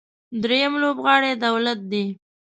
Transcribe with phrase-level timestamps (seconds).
[0.41, 2.05] درېیم لوبغاړی دولت دی.